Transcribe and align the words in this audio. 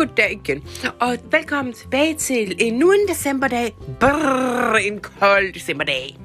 goddag 0.00 0.32
igen. 0.32 0.64
Og 1.00 1.16
velkommen 1.30 1.74
tilbage 1.74 2.14
til 2.14 2.56
endnu 2.58 2.92
en 2.92 3.08
decemberdag. 3.08 3.76
Brrr, 4.00 4.76
en 4.76 5.00
kold 5.00 5.52
decemberdag. 5.52 6.16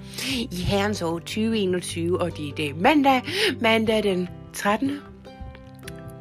I 0.52 0.56
herrens 0.56 1.02
år 1.02 1.20
2021, 1.20 2.22
og 2.22 2.38
det 2.38 2.50
er 2.50 2.54
det 2.56 2.82
mandag. 2.82 3.22
Mandag 3.62 4.04
den 4.04 4.30
13. 4.54 5.00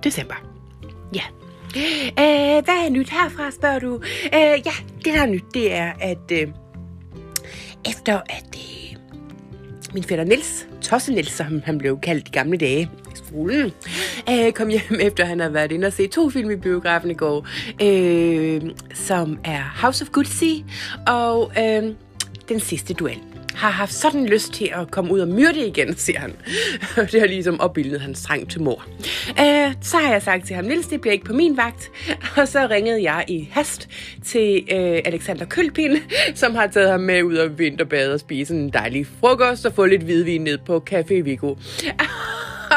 december. 0.04 0.34
Ja. 1.14 1.22
Øh, 2.08 2.64
hvad 2.64 2.86
er 2.86 2.90
nyt 2.90 3.10
herfra, 3.10 3.50
spørger 3.50 3.78
du? 3.78 3.94
Øh, 4.24 4.32
ja, 4.40 4.72
det 5.04 5.14
der 5.14 5.22
er 5.22 5.26
nyt, 5.26 5.44
det 5.54 5.72
er, 5.72 5.92
at 6.00 6.32
øh, 6.32 6.48
efter 7.88 8.20
at 8.26 8.56
øh, 8.56 8.96
min 9.94 10.04
fætter 10.04 10.24
Nils, 10.24 10.66
Tosse 10.82 11.12
Nils, 11.12 11.32
som 11.32 11.62
han 11.64 11.78
blev 11.78 12.00
kaldt 12.00 12.28
i 12.28 12.30
gamle 12.30 12.56
dage, 12.56 12.90
skolen, 13.34 13.72
øh, 14.30 14.52
kom 14.52 14.68
hjem 14.68 15.00
efter 15.08 15.24
han 15.24 15.40
har 15.40 15.48
været 15.48 15.72
inde 15.72 15.86
og 15.86 15.92
se 15.92 16.06
to 16.06 16.30
film 16.30 16.50
i 16.50 16.56
biografen 16.56 17.10
i 17.10 17.14
går, 17.14 17.46
øh, 17.82 18.62
som 18.94 19.38
er 19.44 19.62
House 19.82 20.04
of 20.04 20.08
Gucci 20.10 20.64
og 21.06 21.52
øh, 21.58 21.82
Den 22.48 22.60
sidste 22.60 22.94
duel 22.94 23.18
har 23.54 23.70
haft 23.70 23.92
sådan 23.92 24.26
lyst 24.26 24.52
til 24.52 24.70
at 24.74 24.90
komme 24.90 25.12
ud 25.12 25.20
og 25.20 25.28
myrde 25.28 25.66
igen, 25.66 25.96
siger 26.06 26.20
han. 26.20 26.32
det 27.12 27.20
har 27.20 27.26
ligesom 27.26 27.60
opbildet 27.60 28.00
hans 28.00 28.22
trang 28.22 28.50
til 28.50 28.62
mor. 28.62 28.84
Øh, 29.40 29.72
så 29.82 29.96
har 29.96 30.12
jeg 30.12 30.22
sagt 30.22 30.46
til 30.46 30.56
ham, 30.56 30.64
Nils, 30.64 30.86
det 30.86 31.00
bliver 31.00 31.12
ikke 31.12 31.24
på 31.24 31.32
min 31.32 31.56
vagt. 31.56 31.90
Og 32.36 32.48
så 32.48 32.66
ringede 32.70 33.02
jeg 33.02 33.24
i 33.28 33.48
hast 33.52 33.88
til 34.24 34.56
øh, 34.72 35.00
Alexander 35.04 35.44
Kølpin, 35.44 35.96
som 36.34 36.54
har 36.54 36.66
taget 36.66 36.90
ham 36.90 37.00
med 37.00 37.22
ud 37.22 37.36
og 37.36 37.58
vinterbade 37.58 38.14
og 38.14 38.20
spise 38.20 38.54
en 38.54 38.70
dejlig 38.70 39.06
frokost 39.20 39.66
og 39.66 39.72
få 39.74 39.86
lidt 39.86 40.02
hvidvin 40.02 40.40
ned 40.40 40.58
på 40.66 40.84
Café 40.90 41.22
Vigo. 41.22 41.54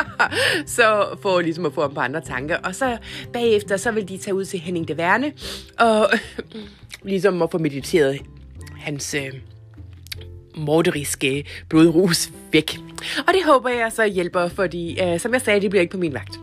så 0.78 1.18
for 1.22 1.42
ligesom 1.42 1.66
at 1.66 1.74
få 1.74 1.82
ham 1.82 1.94
på 1.94 2.00
andre 2.00 2.22
tanker. 2.22 2.58
Og 2.58 2.76
så 2.76 2.98
bagefter, 3.34 3.78
så 3.78 3.92
vil 3.92 4.10
de 4.10 4.18
tage 4.18 4.36
ud 4.36 4.46
til 4.46 4.60
Henning 4.60 4.88
de 4.88 4.98
Verne, 4.98 5.34
og 5.80 6.10
ligesom 7.04 7.42
at 7.42 7.52
få 7.52 7.58
mediteret 7.58 8.20
hans 8.80 9.14
øh, 9.14 9.34
morderiske 10.56 11.46
blodrus 11.70 12.30
væk. 12.52 12.78
Og 13.28 13.34
det 13.34 13.44
håber 13.46 13.70
jeg 13.70 13.92
så 13.92 14.06
hjælper, 14.06 14.48
fordi 14.48 15.02
øh, 15.02 15.20
som 15.20 15.34
jeg 15.34 15.42
sagde, 15.42 15.62
det 15.62 15.70
bliver 15.70 15.82
ikke 15.82 15.92
på 15.92 15.98
min 15.98 16.14
vagt. 16.14 16.40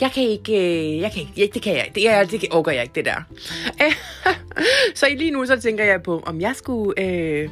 Jeg 0.00 0.12
kan 0.12 0.22
ikke, 0.22 0.52
øh, 0.52 1.00
jeg 1.00 1.12
kan 1.12 1.22
ikke, 1.36 1.54
det 1.54 1.62
kan 1.62 1.72
jeg, 1.76 1.90
det, 1.94 2.10
er, 2.10 2.24
det 2.24 2.44
overgår 2.50 2.70
jeg 2.70 2.82
ikke, 2.82 2.94
det 2.94 3.04
der. 3.04 3.22
så 4.94 5.06
lige 5.16 5.30
nu 5.30 5.46
så 5.46 5.60
tænker 5.60 5.84
jeg 5.84 6.02
på, 6.02 6.22
om 6.26 6.40
jeg 6.40 6.52
skulle 6.56 7.00
øh, 7.00 7.48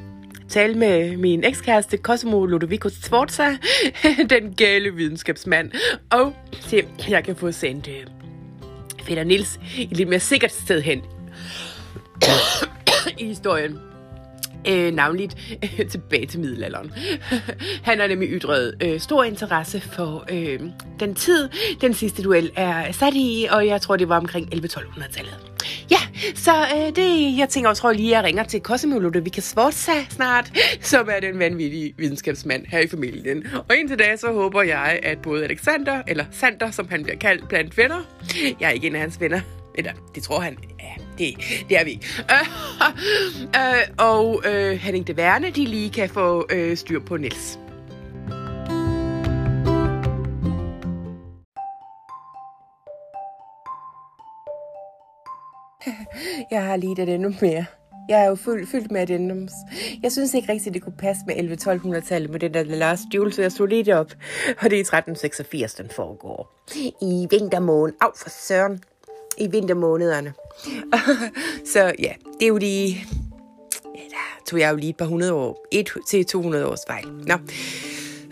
tale 0.53 0.75
med 0.75 1.17
min 1.17 1.45
ekskæreste 1.45 1.97
Cosimo 1.97 2.47
Ludovico 2.47 2.89
Sforza, 2.89 3.57
den 4.35 4.55
gale 4.55 4.95
videnskabsmand, 4.95 5.71
og 6.11 6.33
se, 6.61 6.83
jeg 7.09 7.25
kan 7.25 7.37
få 7.37 7.53
sendt 7.53 7.89
øh, 7.89 8.07
Fætter 9.03 9.25
Nils 9.25 9.61
et 9.79 9.97
lidt 9.97 10.09
mere 10.09 10.21
sikkert 10.21 10.53
sted 10.53 10.83
hen 10.83 11.03
i 13.19 13.25
historien. 13.25 13.79
Øh, 14.69 14.95
navnligt 14.95 15.59
øh, 15.63 15.89
tilbage 15.91 16.27
til 16.27 16.41
middelalderen. 16.41 16.93
Han 17.89 18.01
har 18.01 18.07
nemlig 18.07 18.29
ytret 18.33 18.75
øh, 18.83 19.01
stor 19.01 19.25
interesse 19.25 19.81
for 19.81 20.25
øh, 20.31 20.61
den 21.01 21.15
tid, 21.15 21.49
den 21.81 21.95
sidste 21.95 22.23
duel 22.23 22.51
er 22.57 22.93
sat 22.93 23.15
i, 23.15 23.47
og 23.51 23.67
jeg 23.67 23.81
tror, 23.81 23.97
det 23.97 24.09
var 24.09 24.17
omkring 24.17 24.55
11-1200-tallet. 24.55 25.35
Ja, 25.91 25.99
så 26.35 26.53
øh, 26.77 26.97
det, 26.97 27.39
jeg 27.39 27.49
tænker, 27.49 27.71
jeg 27.71 27.77
tror 27.77 27.93
lige, 27.93 28.11
jeg 28.11 28.25
ringer 28.25 28.45
til 28.45 28.61
Cosimo 28.61 28.99
Ludovica 28.99 29.41
Sforza 29.41 29.93
snart, 30.11 30.53
som 30.81 31.09
er 31.13 31.21
den 31.21 31.39
vanvittige 31.39 31.95
videnskabsmand 31.99 32.67
her 32.67 32.79
i 32.79 32.89
familien. 32.89 33.47
Og 33.69 33.77
indtil 33.77 33.99
da, 33.99 34.17
så 34.17 34.33
håber 34.33 34.63
jeg, 34.63 35.01
at 35.03 35.19
både 35.23 35.45
Alexander, 35.45 36.03
eller 36.09 36.25
Sander, 36.31 36.71
som 36.71 36.89
han 36.89 37.03
bliver 37.03 37.19
kaldt 37.19 37.49
blandt 37.49 37.79
venner, 37.79 38.01
jeg 38.61 38.67
er 38.67 38.71
ikke 38.71 38.87
en 38.87 38.95
af 38.95 39.01
hans 39.01 39.21
venner, 39.21 39.41
eller 39.75 39.93
det 40.15 40.23
tror 40.23 40.41
han, 40.41 40.57
ja, 40.81 41.03
det, 41.19 41.35
det 41.69 41.79
er 41.79 41.85
vi. 41.85 42.01
øh, 43.61 43.83
og 43.99 44.43
øh, 44.47 44.73
Henning 44.73 45.07
de 45.07 45.17
Værne, 45.17 45.51
de 45.51 45.65
lige 45.65 45.91
kan 45.91 46.09
få 46.09 46.47
øh, 46.51 46.77
styr 46.77 47.01
på 47.01 47.17
Niels. 47.17 47.62
Jeg 56.51 56.65
har 56.65 56.77
lige 56.77 56.97
det 56.97 57.09
endnu 57.09 57.35
mere. 57.41 57.65
Jeg 58.09 58.25
er 58.25 58.29
jo 58.29 58.35
fuld, 58.35 58.67
fyldt 58.67 58.91
med 58.91 59.01
addendums. 59.01 59.53
Jeg 60.03 60.13
synes 60.13 60.35
ikke 60.35 60.53
rigtigt, 60.53 60.75
det 60.75 60.83
kunne 60.83 60.97
passe 60.99 61.23
med 61.27 61.35
11-1200-tallet 61.35 62.31
med 62.31 62.41
den 62.41 62.55
der 62.55 62.63
The 62.63 62.77
Last 62.77 63.03
Duel, 63.13 63.33
så 63.33 63.43
jeg 63.43 63.53
slog 63.53 63.69
lidt 63.69 63.89
op. 63.89 64.13
Og 64.59 64.71
det 64.71 64.73
er 64.73 64.77
i 64.77 64.81
1386, 64.81 65.75
den 65.75 65.91
foregår. 65.97 66.65
I 67.03 67.27
vintermånen. 67.31 67.95
Af 68.01 68.09
for 68.17 68.31
søren. 68.31 68.81
I 69.39 69.47
vintermånederne. 69.51 70.33
så 71.73 71.93
ja, 71.99 72.13
det 72.39 72.43
er 72.43 72.47
jo 72.47 72.57
lige... 72.57 73.07
Ja, 73.95 74.01
der 74.11 74.45
tog 74.47 74.61
jeg 74.61 74.71
jo 74.71 74.77
lige 74.77 74.91
et 74.91 74.97
par 74.97 75.07
hundrede 75.07 75.33
år. 75.33 75.67
Et 75.73 75.91
til 76.09 76.27
200 76.27 76.67
års 76.67 76.81
fejl. 76.89 77.07
Nå. 77.07 77.35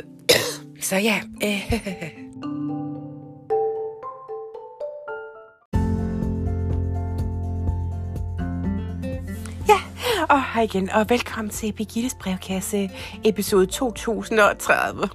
så 0.88 0.96
ja. 0.96 1.20
her 10.50 10.60
hej 10.60 10.62
igen, 10.62 10.90
og 10.90 11.10
velkommen 11.10 11.50
til 11.50 11.72
Birgittes 11.72 12.14
brevkasse, 12.14 12.90
episode 13.24 13.66
2030. 13.66 15.08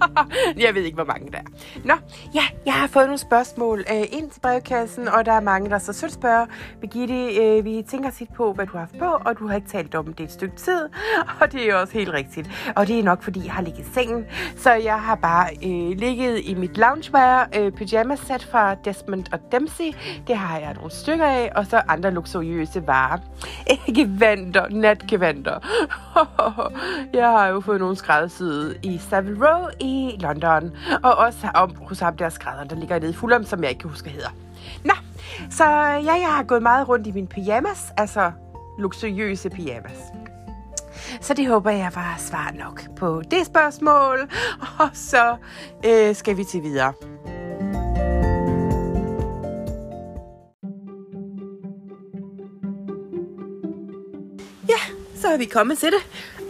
jeg 0.64 0.74
ved 0.74 0.82
ikke, 0.82 0.94
hvor 0.94 1.04
mange 1.04 1.32
der 1.32 1.38
er. 1.38 1.42
Nå, 1.84 1.94
ja, 2.34 2.42
jeg 2.66 2.74
har 2.74 2.86
fået 2.86 3.06
nogle 3.06 3.18
spørgsmål 3.18 3.84
øh, 3.90 4.02
ind 4.10 4.30
til 4.30 4.40
brevkassen, 4.40 5.08
og 5.08 5.26
der 5.26 5.32
er 5.32 5.40
mange, 5.40 5.70
der 5.70 5.78
så 5.78 5.92
sødt 5.92 6.12
spørger, 6.12 6.46
Birgitte, 6.80 7.34
øh, 7.34 7.64
vi 7.64 7.84
tænker 7.88 8.10
tit 8.10 8.28
på, 8.36 8.52
hvad 8.52 8.66
du 8.66 8.72
har 8.72 8.78
haft 8.78 8.98
på, 8.98 9.04
og 9.04 9.38
du 9.38 9.46
har 9.46 9.56
ikke 9.56 9.68
talt 9.68 9.94
om 9.94 10.14
det 10.14 10.24
et 10.24 10.32
stykke 10.32 10.56
tid, 10.56 10.88
og 11.40 11.52
det 11.52 11.70
er 11.70 11.74
også 11.74 11.92
helt 11.92 12.12
rigtigt. 12.12 12.50
Og 12.76 12.86
det 12.86 12.98
er 12.98 13.02
nok, 13.02 13.22
fordi 13.22 13.44
jeg 13.44 13.52
har 13.52 13.62
ligget 13.62 13.86
i 13.88 13.92
sengen, 13.94 14.24
så 14.56 14.72
jeg 14.72 15.00
har 15.00 15.14
bare 15.14 15.48
øh, 15.64 15.98
ligget 15.98 16.40
i 16.44 16.54
mit 16.54 16.78
loungewear 16.78 17.48
øh, 17.58 17.72
pyjamas-sæt 17.72 18.48
fra 18.50 18.74
Desmond 18.74 19.24
og 19.32 19.38
Dempsey. 19.52 19.92
Det 20.26 20.36
har 20.36 20.58
jeg 20.58 20.74
nogle 20.74 20.90
stykker 20.90 21.26
af, 21.26 21.52
og 21.56 21.66
så 21.66 21.82
andre 21.88 22.10
luksuriøse 22.10 22.86
varer. 22.86 23.18
Ikke 23.86 24.20
vand 24.20 24.54
natgevanter. 24.82 25.58
jeg 27.20 27.28
har 27.28 27.46
jo 27.46 27.60
fået 27.60 27.80
nogle 27.80 27.96
skræddersyde 27.96 28.74
i 28.82 28.98
Savile 28.98 29.46
Row 29.46 29.68
i 29.80 30.16
London, 30.20 30.76
og 31.02 31.14
også 31.14 31.50
om, 31.54 31.76
hos 31.76 32.00
ham 32.00 32.16
der 32.16 32.28
skrædder, 32.28 32.64
der 32.64 32.76
ligger 32.76 32.98
nede 32.98 33.10
i 33.10 33.14
Fulham, 33.14 33.44
som 33.44 33.62
jeg 33.62 33.70
ikke 33.70 33.80
kan 33.80 33.90
huske, 33.90 34.10
hedder. 34.10 34.30
Nå, 34.84 34.94
så 35.50 35.64
ja, 36.04 36.12
jeg 36.12 36.32
har 36.36 36.42
gået 36.42 36.62
meget 36.62 36.88
rundt 36.88 37.06
i 37.06 37.12
mine 37.12 37.26
pyjamas, 37.26 37.92
altså 37.96 38.32
luksuriøse 38.78 39.50
pyjamas. 39.50 39.98
Så 41.20 41.34
det 41.34 41.48
håber 41.48 41.70
jeg 41.70 41.90
var 41.94 42.14
svar 42.18 42.52
nok 42.58 42.82
på 42.96 43.22
det 43.30 43.46
spørgsmål, 43.46 44.18
og 44.80 44.88
så 44.92 45.36
øh, 45.86 46.14
skal 46.14 46.36
vi 46.36 46.44
til 46.44 46.62
videre. 46.62 46.92
Vi 55.42 55.46
komme 55.46 55.74
til 55.74 55.88
det. 55.88 56.02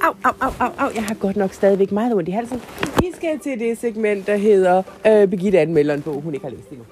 Au, 0.02 0.14
au, 0.24 0.32
au, 0.40 0.52
au, 0.60 0.72
au. 0.78 0.90
Jeg 0.94 1.04
har 1.04 1.14
godt 1.14 1.36
nok 1.36 1.52
stadigvæk 1.52 1.92
meget 1.92 2.14
ondt 2.14 2.28
i 2.28 2.32
halsen. 2.32 2.62
Vi 3.00 3.06
skal 3.16 3.38
til 3.38 3.58
det 3.58 3.78
segment, 3.78 4.26
der 4.26 4.36
hedder 4.36 4.82
øh, 5.06 5.28
Birgitte 5.28 5.60
anmelder 5.60 5.94
en 5.94 6.02
bog, 6.02 6.20
hun 6.20 6.34
ikke 6.34 6.46
har 6.46 6.50
læst 6.50 6.70
endnu. 6.70 6.84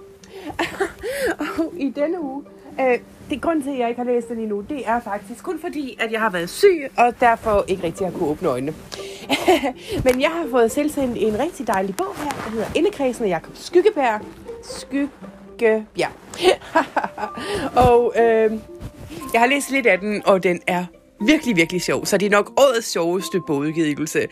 og 1.58 1.72
i 1.76 1.92
denne 1.96 2.20
uge, 2.20 2.42
øh, 2.80 2.98
det 3.30 3.40
grund 3.40 3.62
til, 3.62 3.70
at 3.70 3.78
jeg 3.78 3.88
ikke 3.88 4.00
har 4.00 4.10
læst 4.12 4.28
den 4.28 4.38
endnu, 4.38 4.60
det 4.60 4.82
er 4.86 5.00
faktisk 5.00 5.44
kun 5.44 5.58
fordi, 5.60 5.96
at 6.00 6.12
jeg 6.12 6.20
har 6.20 6.30
været 6.30 6.50
syg, 6.50 6.90
og 6.96 7.20
derfor 7.20 7.64
ikke 7.68 7.82
rigtig 7.82 8.06
har 8.06 8.12
kunne 8.12 8.28
åbne 8.28 8.48
øjnene. 8.48 8.74
Men 10.04 10.20
jeg 10.20 10.30
har 10.30 10.46
fået 10.50 10.70
selvsendt 10.70 11.16
en 11.20 11.38
rigtig 11.38 11.66
dejlig 11.66 11.96
bog 11.96 12.16
her, 12.16 12.30
der 12.30 12.50
hedder 12.50 12.66
Indekredsen 12.74 13.24
af 13.24 13.28
Jakob 13.28 13.52
Skyggebær. 13.54 14.22
ja. 15.96 16.08
og 17.88 18.12
øh, 18.16 18.52
jeg 19.32 19.40
har 19.40 19.46
læst 19.46 19.70
lidt 19.70 19.86
af 19.86 19.98
den, 19.98 20.22
og 20.26 20.42
den 20.42 20.60
er 20.66 20.84
virkelig, 21.20 21.56
virkelig 21.56 21.82
sjov. 21.82 22.06
Så 22.06 22.18
det 22.18 22.26
er 22.26 22.30
nok 22.30 22.52
årets 22.56 22.90
sjoveste 22.90 23.40
bogudgivelse. 23.40 24.26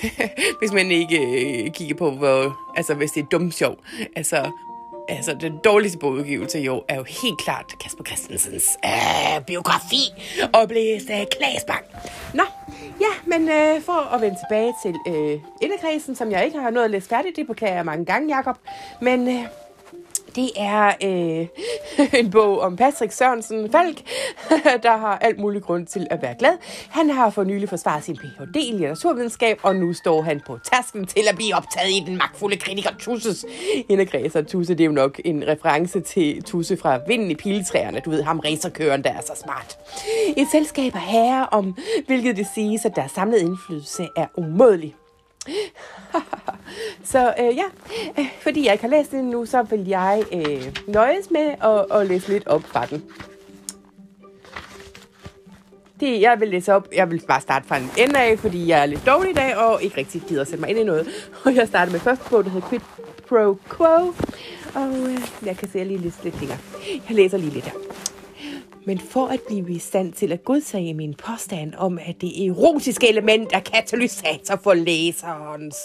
hvis 0.60 0.72
man 0.72 0.90
ikke 0.90 1.18
øh, 1.18 1.70
kigger 1.70 1.94
på, 1.94 2.10
hvor, 2.10 2.58
altså 2.76 2.94
hvis 2.94 3.10
det 3.10 3.22
er 3.22 3.26
dumt 3.26 3.54
sjov. 3.54 3.76
Altså, 4.16 4.50
altså 5.08 5.36
den 5.40 5.58
dårligste 5.64 5.98
bogudgivelse 5.98 6.60
i 6.60 6.68
år 6.68 6.84
er 6.88 6.96
jo 6.96 7.02
helt 7.02 7.38
klart 7.38 7.74
Kasper 7.80 8.04
Christensens 8.04 8.68
øh, 8.84 9.44
biografi 9.46 10.02
oplæst 10.52 11.06
blæse 11.06 11.12
af 11.12 11.28
Klagsbank. 11.38 11.84
Nå, 12.34 12.42
ja, 13.00 13.36
men 13.38 13.48
øh, 13.48 13.82
for 13.82 14.14
at 14.14 14.20
vende 14.20 14.36
tilbage 14.48 14.74
til 14.82 14.94
øh, 15.08 15.40
inderkredsen, 15.62 16.16
som 16.16 16.30
jeg 16.30 16.44
ikke 16.44 16.58
har 16.58 16.70
nået 16.70 16.84
at 16.84 16.90
læse 16.90 17.08
færdigt, 17.08 17.36
det 17.36 17.46
beklager 17.46 17.74
jeg 17.74 17.84
mange 17.84 18.04
gange, 18.04 18.36
Jakob. 18.36 18.56
Men 19.00 19.28
øh, 19.28 19.44
det 20.36 20.50
er 20.56 20.92
øh, 21.04 21.46
en 22.20 22.30
bog 22.30 22.60
om 22.60 22.76
Patrick 22.76 23.12
Sørensen 23.12 23.72
Falk, 23.72 24.02
der 24.86 24.96
har 24.96 25.18
alt 25.18 25.38
mulig 25.38 25.62
grund 25.62 25.86
til 25.86 26.06
at 26.10 26.22
være 26.22 26.34
glad. 26.38 26.52
Han 26.90 27.10
har 27.10 27.30
for 27.30 27.44
nylig 27.44 27.68
forsvaret 27.68 28.04
sin 28.04 28.16
Ph.D. 28.16 28.56
i 28.56 28.72
litteraturvidenskab, 28.72 29.58
og 29.62 29.76
nu 29.76 29.92
står 29.92 30.22
han 30.22 30.40
på 30.46 30.58
tasken 30.72 31.06
til 31.06 31.22
at 31.30 31.36
blive 31.36 31.54
optaget 31.56 31.90
i 31.90 32.02
den 32.06 32.16
magtfulde 32.16 32.56
kritiker 32.56 32.90
Tusses 32.98 33.46
indergræser. 33.88 34.42
Tusse, 34.42 34.74
det 34.74 34.80
er 34.80 34.86
jo 34.86 34.92
nok 34.92 35.20
en 35.24 35.44
reference 35.48 36.00
til 36.00 36.42
Tusse 36.42 36.76
fra 36.76 36.98
Vinden 37.08 37.30
i 37.30 37.34
piletræerne. 37.34 38.00
Du 38.04 38.10
ved 38.10 38.22
ham 38.22 38.38
racerkøren, 38.38 39.04
der 39.04 39.10
er 39.10 39.20
så 39.20 39.32
smart. 39.44 39.78
Et 40.36 40.46
selskab 40.52 40.94
af 40.94 41.00
herrer 41.00 41.44
om, 41.44 41.76
hvilket 42.06 42.36
det 42.36 42.46
siges, 42.54 42.84
at 42.84 42.96
deres 42.96 43.12
samlede 43.12 43.40
indflydelse 43.40 44.08
er 44.16 44.26
umådelig. 44.36 44.94
så 47.12 47.34
øh, 47.40 47.56
ja, 47.56 47.64
fordi 48.40 48.64
jeg 48.64 48.72
ikke 48.72 48.84
har 48.84 48.90
læst 48.90 49.10
den 49.10 49.24
nu, 49.24 49.46
så 49.46 49.62
vil 49.62 49.86
jeg 49.86 50.24
øh, 50.32 50.76
nøjes 50.86 51.30
med 51.30 51.54
at, 51.62 52.00
at 52.00 52.06
læse 52.06 52.28
lidt 52.28 52.46
op 52.46 52.62
fra 52.62 52.86
den. 52.86 53.04
Det, 56.00 56.20
jeg 56.20 56.40
vil 56.40 56.48
læse 56.48 56.74
op, 56.74 56.88
jeg 56.94 57.10
vil 57.10 57.22
bare 57.28 57.40
starte 57.40 57.68
fra 57.68 57.76
en 57.76 57.90
ende 57.98 58.20
af, 58.20 58.38
fordi 58.38 58.68
jeg 58.68 58.82
er 58.82 58.86
lidt 58.86 59.06
dårlig 59.06 59.30
i 59.30 59.34
dag, 59.34 59.56
og 59.56 59.82
ikke 59.82 59.96
rigtig 59.96 60.22
gider 60.28 60.40
at 60.40 60.48
sætte 60.48 60.60
mig 60.60 60.70
ind 60.70 60.78
i 60.78 60.84
noget. 60.84 61.08
Og 61.44 61.54
jeg 61.54 61.68
starter 61.68 61.92
med 61.92 62.00
første 62.00 62.30
bog, 62.30 62.44
der 62.44 62.50
hedder 62.50 62.68
Quid 62.68 62.80
Pro 63.28 63.58
Quo. 63.76 64.14
Og 64.74 65.10
øh, 65.10 65.18
jeg 65.46 65.56
kan 65.56 65.68
se, 65.68 65.74
at 65.74 65.78
jeg 65.78 65.86
lige 65.86 65.98
lidt 65.98 66.40
længere. 66.40 66.58
Jeg 67.08 67.16
læser 67.16 67.38
lige 67.38 67.50
lidt 67.50 67.64
her. 67.64 67.91
Men 68.86 68.98
for 68.98 69.26
at 69.26 69.40
blive 69.46 69.70
i 69.70 69.78
stand 69.78 70.12
til 70.12 70.32
at 70.32 70.44
godtage 70.44 70.94
min 70.94 71.14
påstand 71.14 71.74
om, 71.78 71.98
at 72.06 72.20
det 72.20 72.46
erotiske 72.46 73.08
element 73.08 73.52
er 73.52 73.60
katalysator 73.60 74.56
for 74.56 74.74
læserens 74.74 75.76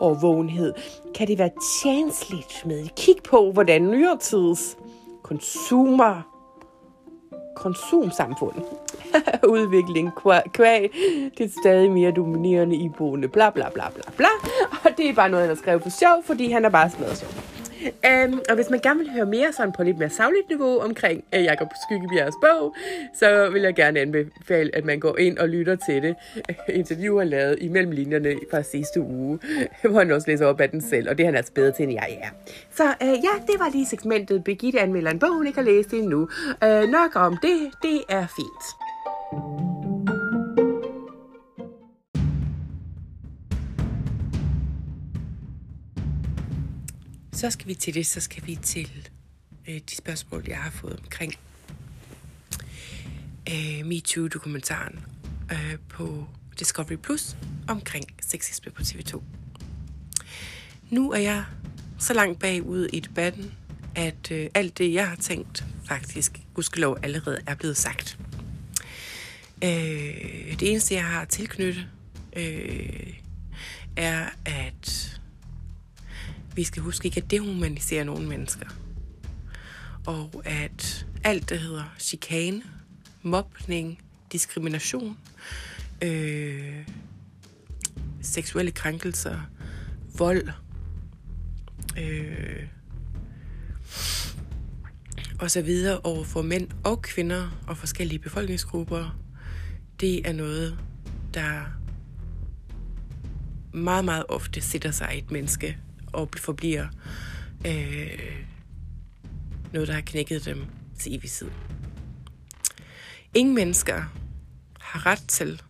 vågenhed, 0.00 0.74
kan 1.14 1.28
det 1.28 1.38
være 1.38 1.50
tjensligt 1.82 2.62
med 2.66 2.84
at 2.84 2.94
kigge 2.94 3.22
på, 3.22 3.52
hvordan 3.52 3.82
nyere 3.82 4.18
tids 4.18 4.76
konsumer 5.22 6.32
konsumsamfund 7.56 8.54
udvikling 9.54 10.10
kvæg 10.54 10.90
det 11.38 11.52
stadig 11.62 11.92
mere 11.92 12.10
dominerende 12.10 12.76
iboende 12.76 13.28
bla 13.28 13.50
bla 13.50 13.68
bla 13.70 13.90
bla 13.90 14.02
bla. 14.16 14.26
Og 14.84 14.90
det 14.96 15.08
er 15.08 15.14
bare 15.14 15.28
noget, 15.28 15.42
han 15.42 15.56
har 15.56 15.62
skrevet 15.62 15.82
for 15.82 15.90
sjov, 15.90 16.22
fordi 16.24 16.52
han 16.52 16.64
er 16.64 16.68
bare 16.68 16.90
smadret 16.90 17.18
sjov. 17.18 17.30
Um, 17.84 18.40
og 18.48 18.54
hvis 18.54 18.70
man 18.70 18.80
gerne 18.80 18.98
vil 18.98 19.10
høre 19.10 19.26
mere 19.26 19.52
sådan 19.52 19.72
på 19.72 19.82
lidt 19.82 19.98
mere 19.98 20.10
savligt 20.10 20.48
niveau 20.48 20.78
omkring 20.78 21.24
uh, 21.36 21.44
Jakob 21.44 21.68
Skyggebjergs 21.86 22.36
bog, 22.42 22.74
så 23.14 23.50
vil 23.50 23.62
jeg 23.62 23.74
gerne 23.74 24.00
anbefale, 24.00 24.76
at 24.76 24.84
man 24.84 25.00
går 25.00 25.18
ind 25.18 25.38
og 25.38 25.48
lytter 25.48 25.76
til 25.76 26.02
det 26.02 26.14
uh, 26.36 26.74
interview, 26.80 27.18
han 27.18 27.28
lavede 27.28 27.58
imellem 27.60 27.90
linjerne 27.90 28.34
fra 28.50 28.62
sidste 28.62 29.00
uge, 29.00 29.38
hvor 29.90 29.98
han 29.98 30.10
også 30.10 30.30
læser 30.30 30.46
op 30.46 30.60
af 30.60 30.70
den 30.70 30.80
selv, 30.80 31.08
og 31.10 31.18
det 31.18 31.24
er 31.24 31.28
han 31.28 31.36
altså 31.36 31.52
bedre 31.52 31.72
til, 31.72 31.82
end 31.82 31.92
jeg 31.92 32.18
er. 32.22 32.28
Så 32.70 32.84
uh, 32.84 33.08
ja, 33.08 33.52
det 33.52 33.54
var 33.58 33.70
lige 33.72 33.86
segmentet 33.86 34.44
Birgitte 34.44 34.80
anmelder 34.80 35.10
en 35.10 35.18
bog, 35.18 35.34
hun 35.34 35.46
ikke 35.46 35.58
har 35.58 35.66
læst 35.66 35.92
endnu. 35.92 36.28
Uh, 36.64 36.90
nok 36.90 37.16
om 37.16 37.36
det, 37.42 37.70
det 37.82 38.00
er 38.08 38.26
fint. 38.36 39.71
Så 47.42 47.50
skal 47.50 47.68
vi 47.68 47.74
til 47.74 47.94
det, 47.94 48.06
så 48.06 48.20
skal 48.20 48.46
vi 48.46 48.58
til 48.62 49.08
øh, 49.68 49.80
de 49.90 49.96
spørgsmål, 49.96 50.44
jeg 50.48 50.58
har 50.58 50.70
fået 50.70 50.98
omkring 50.98 51.34
øh, 53.48 53.86
MeToo-dokumentaren 53.86 55.00
øh, 55.52 55.78
på 55.88 56.26
Discovery 56.58 56.96
Plus 56.96 57.36
omkring 57.68 58.04
sexisme 58.20 58.72
på 58.72 58.82
TV2. 58.82 59.22
Nu 60.90 61.12
er 61.12 61.18
jeg 61.18 61.44
så 61.98 62.14
langt 62.14 62.40
bagud 62.40 62.88
i 62.92 63.00
debatten, 63.00 63.52
at 63.94 64.30
øh, 64.30 64.50
alt 64.54 64.78
det, 64.78 64.92
jeg 64.92 65.08
har 65.08 65.16
tænkt, 65.16 65.64
faktisk, 65.88 66.40
gudskelov, 66.54 66.98
allerede 67.02 67.40
er 67.46 67.54
blevet 67.54 67.76
sagt. 67.76 68.18
Øh, 69.64 69.70
det 70.60 70.62
eneste, 70.62 70.94
jeg 70.94 71.04
har 71.04 71.24
tilknyttet, 71.24 71.86
øh, 72.36 73.14
er, 73.96 74.28
at 74.44 75.11
vi 76.54 76.64
skal 76.64 76.82
huske 76.82 77.06
ikke 77.06 77.22
at 77.22 77.30
dehumanisere 77.30 78.04
nogle 78.04 78.28
mennesker. 78.28 78.66
Og 80.06 80.42
at 80.44 81.06
alt, 81.24 81.48
der 81.48 81.56
hedder 81.56 81.94
chikane, 81.98 82.62
mobning, 83.22 84.02
diskrimination, 84.32 85.18
øh, 86.02 86.88
seksuelle 88.22 88.70
krænkelser, 88.70 89.40
vold, 90.18 90.48
øh, 91.98 92.66
og 95.38 95.50
så 95.50 95.62
videre 95.62 96.00
over 96.00 96.24
for 96.24 96.42
mænd 96.42 96.68
og 96.84 97.02
kvinder 97.02 97.62
og 97.66 97.76
forskellige 97.76 98.18
befolkningsgrupper, 98.18 99.18
det 100.00 100.28
er 100.28 100.32
noget, 100.32 100.78
der 101.34 101.62
meget, 103.72 104.04
meget 104.04 104.24
ofte 104.28 104.60
sætter 104.60 104.90
sig 104.90 105.14
i 105.14 105.18
et 105.18 105.30
menneske 105.30 105.78
og 106.12 106.28
forbliver 106.36 106.86
øh, 107.66 108.44
noget, 109.72 109.88
der 109.88 109.94
har 109.94 110.00
knækket 110.00 110.44
dem 110.44 110.64
til 110.98 111.14
evighed. 111.14 111.50
Ingen 113.34 113.54
mennesker 113.54 114.02
har 114.80 115.06
ret 115.06 115.24
til 115.28 115.62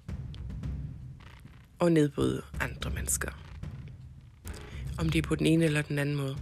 at 1.81 1.93
nedbryde 1.93 2.43
andre 2.61 2.91
mennesker. 2.91 3.31
Om 4.99 5.09
det 5.09 5.19
er 5.19 5.29
på 5.29 5.35
den 5.35 5.47
ene 5.47 5.65
eller 5.65 5.83
den 5.83 5.99
anden 5.99 6.17
måde. 6.17 6.37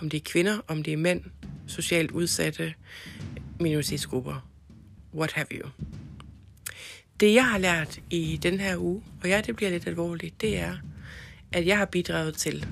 Om 0.00 0.10
det 0.10 0.16
er 0.16 0.30
kvinder, 0.30 0.58
om 0.68 0.82
det 0.82 0.92
er 0.92 0.96
mænd, 0.96 1.24
socialt 1.66 2.10
udsatte, 2.10 2.74
minoritetsgrupper, 3.60 4.48
what 5.14 5.32
have 5.32 5.46
you. 5.52 5.68
Det 7.20 7.34
jeg 7.34 7.50
har 7.50 7.58
lært 7.58 8.00
i 8.10 8.36
den 8.42 8.60
her 8.60 8.76
uge, 8.76 9.02
og 9.22 9.28
ja, 9.28 9.40
det 9.40 9.56
bliver 9.56 9.70
lidt 9.70 9.86
alvorligt, 9.86 10.40
det 10.40 10.58
er, 10.58 10.76
at 11.56 11.66
jeg 11.66 11.78
har 11.78 11.84
bidraget 11.84 12.34
til 12.34 12.66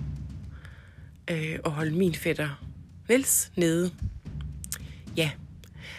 øh, 1.30 1.58
at 1.64 1.70
holde 1.70 1.96
min 1.96 2.14
fætter 2.14 2.64
Niels 3.08 3.52
nede. 3.56 3.92
Ja, 5.16 5.30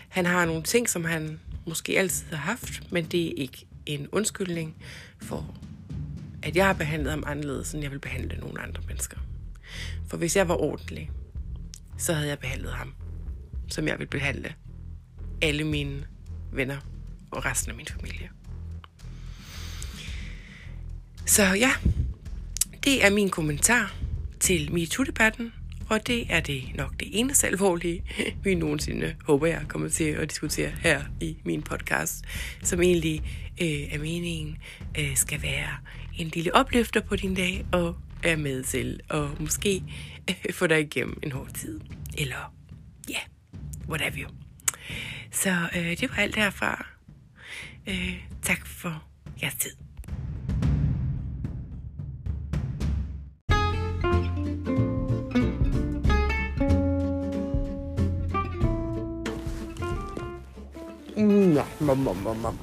han 0.10 0.26
har 0.26 0.46
nogle 0.46 0.64
ting, 0.64 0.90
som 0.90 1.06
han 1.06 1.40
måske 1.68 2.00
altid 2.00 2.28
har 2.28 2.38
haft, 2.38 2.92
men 2.92 3.06
det 3.06 3.28
er 3.28 3.34
ikke 3.38 3.66
en 3.86 4.08
undskyldning 4.12 4.76
for, 5.22 5.56
at 6.44 6.56
jeg 6.56 6.66
har 6.66 6.74
behandlet 6.74 7.12
ham 7.12 7.24
anderledes, 7.28 7.74
end 7.74 7.84
jeg 7.84 7.92
vil 7.92 8.00
behandle 8.00 8.38
nogle 8.38 8.62
andre 8.62 8.82
mennesker. 8.88 9.18
For 10.08 10.18
hvis 10.18 10.36
jeg 10.36 10.48
var 10.48 10.56
ordentlig, 10.56 11.12
så 11.98 12.14
havde 12.14 12.30
jeg 12.30 12.40
behandlet 12.40 12.74
ham, 12.74 12.94
som 13.68 13.88
jeg 13.88 14.00
vil 14.00 14.08
behandle 14.08 14.54
alle 15.42 15.64
mine 15.64 16.06
venner 16.52 16.78
og 17.31 17.46
resten 17.46 17.72
af 17.72 17.78
min 17.78 17.88
familie. 17.88 18.30
Så 21.26 21.44
ja, 21.44 21.72
det 22.86 23.06
er 23.06 23.10
min 23.10 23.30
kommentar 23.30 23.96
til 24.40 24.72
MeToo-debatten, 24.72 25.54
og 25.90 26.07
det 26.07 26.26
er 26.30 26.40
det 26.40 26.64
nok 26.76 27.00
det 27.00 27.19
eneste 27.19 27.48
alvorlige, 27.48 28.04
vi 28.44 28.56
nogensinde 28.56 29.16
håber, 29.24 29.48
jeg 29.48 29.62
kommer 29.68 29.90
til 29.90 30.04
at 30.04 30.30
diskutere 30.30 30.69
her 30.69 31.02
i 31.21 31.38
min 31.44 31.62
podcast, 31.62 32.26
som 32.64 32.81
egentlig 32.81 33.21
øh, 33.62 33.94
er 33.94 34.00
meningen 34.00 34.57
øh, 35.00 35.16
skal 35.16 35.42
være 35.42 35.69
en 36.18 36.28
lille 36.28 36.56
opløfter 36.56 37.02
på 37.02 37.16
din 37.16 37.36
dag, 37.36 37.66
og 37.71 37.95
er 38.24 38.36
med 38.36 38.64
til 38.64 39.00
at 39.09 39.40
måske 39.40 39.83
øh, 40.30 40.54
få 40.54 40.68
dig 40.68 40.80
igennem 40.80 41.19
en 41.24 41.31
hård 41.31 41.54
tid. 41.54 41.80
Eller 42.18 42.54
ja, 43.09 43.14
yeah, 43.14 43.24
whatever 43.90 44.18
you. 44.18 44.30
Så 45.31 45.69
øh, 45.76 45.98
det 46.00 46.09
var 46.09 46.16
alt 46.16 46.36
herfra. 46.36 46.86
Øh, 47.88 48.24
tak 48.42 48.68
for 48.68 49.04
jeres 49.42 49.56
tid. 49.56 49.84
Nå, 61.18 61.62
mom, 61.80 61.98
mom, 61.98 62.18
mom, 62.18 62.38
mom. 62.38 62.57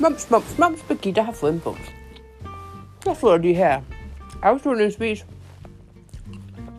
Mums, 0.00 0.30
mums, 0.30 0.58
mums, 0.58 0.82
Birgitte 0.82 1.22
har 1.22 1.32
fået 1.32 1.52
en 1.52 1.60
bums. 1.60 1.94
Jeg 3.06 3.16
får 3.16 3.36
de 3.36 3.54
her 3.54 3.80
afslutningsvis 4.42 5.26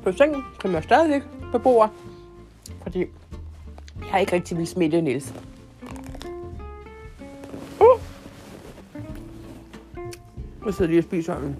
på 0.04 0.12
sengen, 0.12 0.44
som 0.62 0.74
jeg 0.74 0.84
stadigvæk 0.84 1.22
beboer, 1.52 1.88
fordi 2.84 3.06
jeg 4.12 4.22
ikke 4.22 4.34
rigtig 4.34 4.58
vil 4.58 4.68
smitte 4.68 5.02
Niels. 5.02 5.34
Uh. 7.80 8.00
Jeg 10.66 10.74
sidder 10.74 10.90
lige 10.90 11.00
og 11.00 11.04
spiser 11.04 11.36
en 11.36 11.56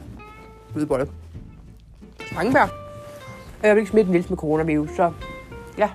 hvidbolle. 0.74 1.08
Strangebær. 2.26 2.68
Jeg 3.64 3.76
vil 3.76 3.80
ikke 3.82 3.92
smitte 3.92 4.12
Niels 4.12 4.30
med 4.30 4.38
coronavirus, 4.38 4.90
så 4.96 5.12
ja, 5.78 5.90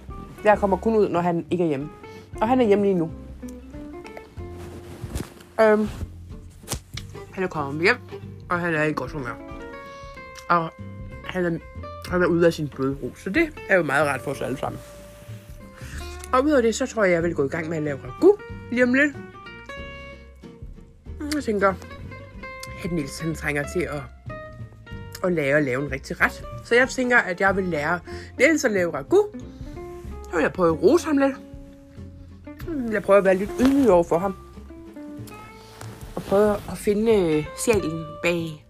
jeg 0.45 0.59
kommer 0.59 0.77
kun 0.77 0.97
ud, 0.97 1.09
når 1.09 1.21
han 1.21 1.47
ikke 1.51 1.65
er 1.65 1.69
hjemme. 1.69 1.89
Og 2.41 2.49
han 2.49 2.61
er 2.61 2.65
hjemme 2.65 2.85
lige 2.85 2.99
nu. 2.99 3.11
Øhm, 5.61 5.89
han 7.33 7.45
er 7.45 7.49
kommet 7.49 7.83
hjem, 7.83 7.97
og 8.51 8.61
han 8.61 8.75
er 8.75 8.83
i 8.83 8.93
godt 8.93 9.11
humør. 9.13 9.35
Og 10.49 10.71
han 11.27 11.45
er 11.45 11.59
Han 12.11 12.23
er 12.23 12.27
ude 12.27 12.47
af 12.47 12.53
sin 12.53 12.69
blodbrug, 12.69 13.13
så 13.17 13.31
det 13.31 13.49
er 13.69 13.77
jo 13.77 13.83
meget 13.83 14.07
ret 14.07 14.21
for 14.21 14.31
os 14.31 14.41
alle 14.41 14.57
sammen. 14.57 14.81
Og 16.33 16.45
ud 16.45 16.51
af 16.51 16.63
det, 16.63 16.75
så 16.75 16.87
tror 16.87 17.05
jeg, 17.05 17.13
jeg 17.13 17.23
vil 17.23 17.35
gå 17.35 17.45
i 17.45 17.49
gang 17.49 17.69
med 17.69 17.77
at 17.77 17.83
lave 17.83 17.99
ragu 18.05 18.37
lige 18.71 18.83
om 18.83 18.95
lidt. 18.95 19.17
Jeg 21.35 21.45
tænker, 21.45 21.75
at 22.85 22.93
Niels 22.93 23.21
han 23.21 23.35
trænger 23.35 23.65
til 23.73 23.81
at, 23.81 24.03
at 25.25 25.33
lære 25.33 25.57
at 25.57 25.65
lave 25.65 25.85
en 25.85 25.93
rigtig 25.93 26.21
ret. 26.21 26.45
Så 26.65 26.75
jeg 26.75 26.89
tænker, 26.89 27.19
at 27.19 27.41
jeg 27.41 27.57
vil 27.57 27.65
lære 27.65 28.01
Niels 28.39 28.65
at 28.65 28.71
lave 28.71 28.95
ragu. 28.95 29.27
Så 30.25 30.31
vil 30.33 30.43
jeg 30.43 30.53
prøve 30.53 30.77
at 30.77 30.83
rose 30.83 31.07
ham 31.07 31.19
lidt. 31.19 31.37
Jeg 32.93 33.03
prøver 33.03 33.19
at 33.19 33.25
være 33.25 33.35
lidt 33.35 33.51
ydmyg 33.61 33.91
over 33.91 34.05
for 34.05 34.19
ham. 34.19 34.44
Prøve 36.35 36.55
at 36.71 36.79
finde 36.79 37.13
øh, 37.13 37.45
sjælen 37.65 38.05
bag 38.23 38.67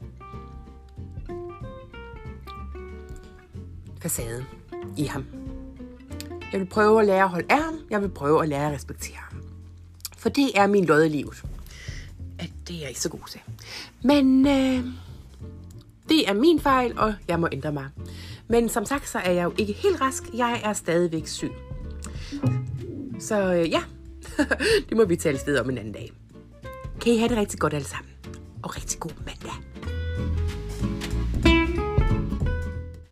facaden 4.02 4.44
i 4.96 5.04
ham. 5.04 5.26
Jeg 6.52 6.60
vil 6.60 6.66
prøve 6.66 7.00
at 7.00 7.06
lære 7.06 7.22
at 7.22 7.28
holde 7.28 7.46
af 7.50 7.62
ham. 7.62 7.74
Jeg 7.90 8.02
vil 8.02 8.08
prøve 8.08 8.42
at 8.42 8.48
lære 8.48 8.66
at 8.66 8.74
respektere 8.74 9.16
ham. 9.16 9.42
For 10.18 10.28
det 10.28 10.58
er 10.58 10.66
min 10.66 10.84
lod 10.84 11.04
i 11.04 11.08
livet. 11.08 11.42
At 12.38 12.50
det 12.68 12.76
er 12.76 12.80
jeg 12.80 12.88
ikke 12.88 13.00
så 13.00 13.08
god 13.08 13.28
til. 13.30 13.40
Men 14.02 14.46
øh, 14.46 14.84
det 16.08 16.28
er 16.28 16.34
min 16.34 16.60
fejl, 16.60 16.98
og 16.98 17.14
jeg 17.28 17.40
må 17.40 17.48
ændre 17.52 17.72
mig. 17.72 17.88
Men 18.48 18.68
som 18.68 18.84
sagt, 18.84 19.08
så 19.08 19.18
er 19.18 19.32
jeg 19.32 19.44
jo 19.44 19.52
ikke 19.58 19.72
helt 19.72 20.00
rask. 20.00 20.24
Jeg 20.34 20.60
er 20.64 20.72
stadigvæk 20.72 21.26
syg. 21.26 21.52
Så 23.20 23.54
øh, 23.54 23.70
ja, 23.70 23.82
det 24.88 24.96
må 24.96 25.04
vi 25.04 25.16
tale 25.16 25.38
sted 25.38 25.58
om 25.58 25.70
en 25.70 25.78
anden 25.78 25.92
dag. 25.92 26.12
Kan 27.00 27.12
I 27.12 27.18
have 27.18 27.28
det 27.28 27.36
rigtig 27.38 27.60
godt 27.60 27.74
alle 27.74 27.86
sammen, 27.86 28.12
og 28.62 28.76
rigtig 28.76 29.00
god 29.00 29.10
mandag. 29.26 29.52